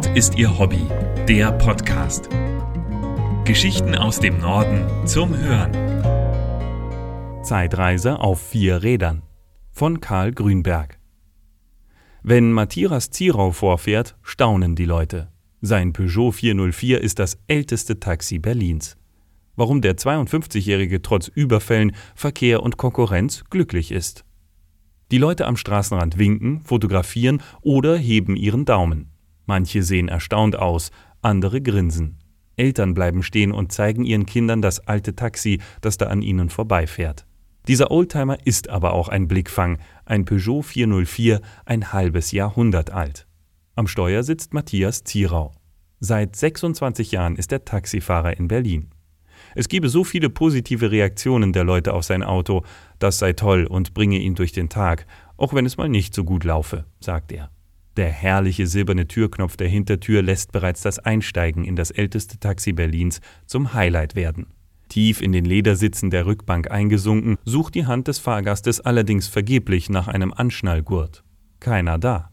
[0.00, 0.80] Nord ist ihr Hobby,
[1.28, 2.30] der Podcast.
[3.44, 5.74] Geschichten aus dem Norden zum Hören.
[7.44, 9.20] Zeitreise auf vier Rädern
[9.72, 10.98] von Karl Grünberg.
[12.22, 15.28] Wenn Matthias Zierau vorfährt, staunen die Leute.
[15.60, 18.96] Sein Peugeot 404 ist das älteste Taxi Berlins.
[19.54, 24.24] Warum der 52-Jährige trotz Überfällen, Verkehr und Konkurrenz glücklich ist.
[25.10, 29.10] Die Leute am Straßenrand winken, fotografieren oder heben ihren Daumen.
[29.46, 30.90] Manche sehen erstaunt aus,
[31.22, 32.18] andere grinsen.
[32.56, 37.26] Eltern bleiben stehen und zeigen ihren Kindern das alte Taxi, das da an ihnen vorbeifährt.
[37.68, 43.26] Dieser Oldtimer ist aber auch ein Blickfang, ein Peugeot 404, ein halbes Jahrhundert alt.
[43.76, 45.52] Am Steuer sitzt Matthias Zierau.
[46.00, 48.90] Seit 26 Jahren ist er Taxifahrer in Berlin.
[49.54, 52.64] Es gebe so viele positive Reaktionen der Leute auf sein Auto,
[52.98, 56.24] das sei toll und bringe ihn durch den Tag, auch wenn es mal nicht so
[56.24, 57.50] gut laufe, sagt er.
[58.00, 63.20] Der herrliche silberne Türknopf der Hintertür lässt bereits das Einsteigen in das älteste Taxi Berlins
[63.44, 64.46] zum Highlight werden.
[64.88, 70.08] Tief in den Ledersitzen der Rückbank eingesunken, sucht die Hand des Fahrgastes allerdings vergeblich nach
[70.08, 71.24] einem Anschnallgurt.
[71.60, 72.30] Keiner da.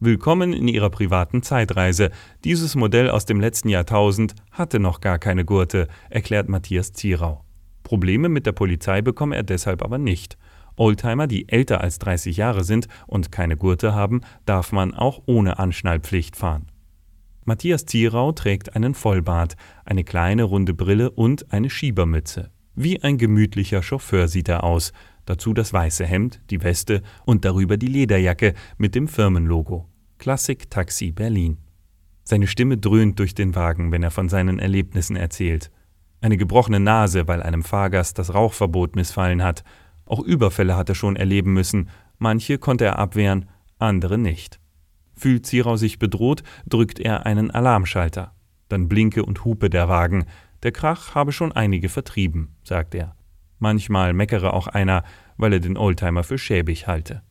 [0.00, 2.10] Willkommen in Ihrer privaten Zeitreise.
[2.44, 7.42] Dieses Modell aus dem letzten Jahrtausend hatte noch gar keine Gurte, erklärt Matthias Zierau.
[7.84, 10.36] Probleme mit der Polizei bekomme er deshalb aber nicht.
[10.76, 15.58] Oldtimer, die älter als 30 Jahre sind und keine Gurte haben, darf man auch ohne
[15.58, 16.66] Anschnallpflicht fahren.
[17.44, 22.50] Matthias Zierau trägt einen Vollbart, eine kleine runde Brille und eine Schiebermütze.
[22.74, 24.92] Wie ein gemütlicher Chauffeur sieht er aus,
[25.26, 29.88] dazu das weiße Hemd, die Weste und darüber die Lederjacke mit dem Firmenlogo.
[30.18, 31.58] Klassik Taxi Berlin.
[32.24, 35.70] Seine Stimme dröhnt durch den Wagen, wenn er von seinen Erlebnissen erzählt.
[36.22, 39.62] Eine gebrochene Nase, weil einem Fahrgast das Rauchverbot missfallen hat,
[40.06, 41.88] auch Überfälle hat er schon erleben müssen,
[42.18, 44.60] manche konnte er abwehren, andere nicht.
[45.16, 48.34] Fühlt Zierau sich bedroht, drückt er einen Alarmschalter.
[48.68, 50.24] Dann blinke und hupe der Wagen.
[50.62, 53.14] Der Krach habe schon einige vertrieben, sagt er.
[53.58, 55.04] Manchmal meckere auch einer,
[55.36, 57.22] weil er den Oldtimer für schäbig halte.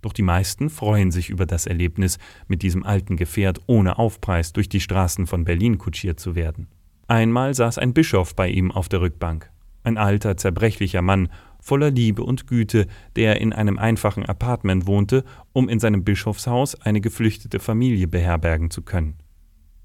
[0.00, 4.68] Doch die meisten freuen sich über das Erlebnis, mit diesem alten Gefährt ohne Aufpreis durch
[4.68, 6.68] die Straßen von Berlin kutschiert zu werden.
[7.08, 9.50] Einmal saß ein Bischof bei ihm auf der Rückbank.
[9.82, 11.28] Ein alter, zerbrechlicher Mann,
[11.68, 17.02] voller Liebe und Güte, der in einem einfachen Appartement wohnte, um in seinem Bischofshaus eine
[17.02, 19.18] geflüchtete Familie beherbergen zu können.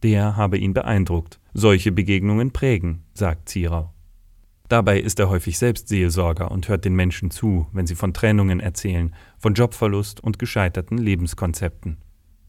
[0.01, 1.41] Der habe ihn beeindruckt.
[1.53, 3.93] Solche Begegnungen prägen, sagt Zierau.
[4.69, 8.61] Dabei ist er häufig selbst Seelsorger und hört den Menschen zu, wenn sie von Trennungen
[8.61, 11.97] erzählen, von Jobverlust und gescheiterten Lebenskonzepten.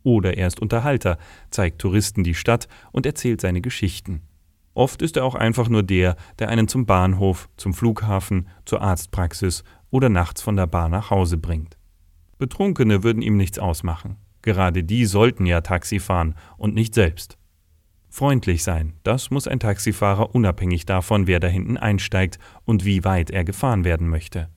[0.05, 1.19] Oder er ist Unterhalter,
[1.51, 4.23] zeigt Touristen die Stadt und erzählt seine Geschichten.
[4.75, 9.63] Oft ist er auch einfach nur der, der einen zum Bahnhof, zum Flughafen, zur Arztpraxis
[9.91, 11.79] oder nachts von der Bahn nach Hause bringt.
[12.39, 14.17] Betrunkene würden ihm nichts ausmachen.
[14.43, 17.39] Gerade die sollten ja Taxi fahren und nicht selbst.
[18.11, 23.31] Freundlich sein, das muss ein Taxifahrer unabhängig davon, wer da hinten einsteigt und wie weit
[23.31, 24.49] er gefahren werden möchte.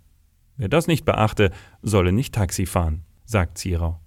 [0.57, 1.51] Wer das nicht beachte,
[1.81, 3.99] solle nicht Taxi fahren, sagt Zierau.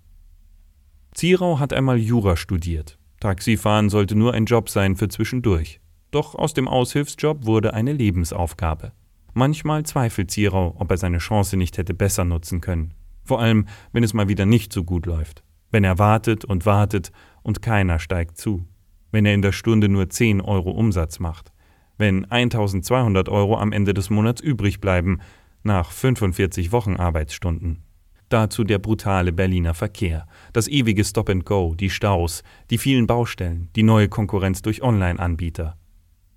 [1.14, 2.98] Zierau hat einmal Jura studiert.
[3.20, 5.80] Taxifahren sollte nur ein Job sein für zwischendurch.
[6.10, 8.92] Doch aus dem Aushilfsjob wurde eine Lebensaufgabe.
[9.32, 12.94] Manchmal zweifelt Zierau, ob er seine Chance nicht hätte besser nutzen können.
[13.24, 15.44] Vor allem, wenn es mal wieder nicht so gut läuft.
[15.70, 17.12] Wenn er wartet und wartet
[17.42, 18.66] und keiner steigt zu.
[19.12, 21.52] Wenn er in der Stunde nur 10 Euro Umsatz macht.
[21.96, 25.20] Wenn 1200 Euro am Ende des Monats übrig bleiben,
[25.62, 27.84] nach 45 Wochen Arbeitsstunden.
[28.30, 33.68] Dazu der brutale Berliner Verkehr, das ewige Stop and Go, die Staus, die vielen Baustellen,
[33.74, 35.76] die neue Konkurrenz durch Online-Anbieter.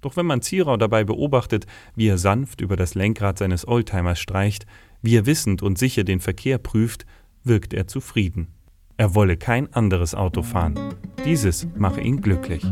[0.03, 1.65] Doch wenn man Zierau dabei beobachtet,
[1.95, 4.65] wie er sanft über das Lenkrad seines Oldtimers streicht,
[5.01, 7.05] wie er wissend und sicher den Verkehr prüft,
[7.43, 8.49] wirkt er zufrieden.
[8.97, 10.77] Er wolle kein anderes Auto fahren.
[11.25, 12.63] Dieses mache ihn glücklich.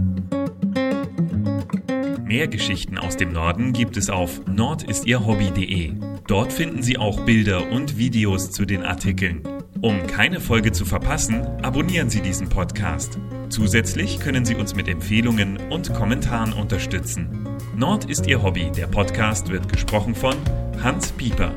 [2.26, 5.94] Mehr Geschichten aus dem Norden gibt es auf nordistierhobby.de.
[6.28, 9.42] Dort finden Sie auch Bilder und Videos zu den Artikeln.
[9.84, 13.18] Um keine Folge zu verpassen, abonnieren Sie diesen Podcast.
[13.50, 17.48] Zusätzlich können Sie uns mit Empfehlungen und Kommentaren unterstützen.
[17.76, 18.72] Nord ist Ihr Hobby.
[18.78, 20.36] Der Podcast wird gesprochen von
[20.84, 21.52] Hans Pieper.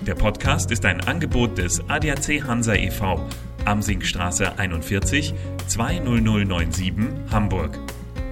[0.00, 3.22] Der Podcast ist ein Angebot des ADAC Hansa e.V.
[3.66, 5.34] Amsingstraße 41
[5.66, 6.94] 20097
[7.30, 7.78] Hamburg.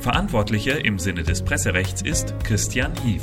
[0.01, 3.23] Verantwortlicher im Sinne des Presserechts ist Christian Hief.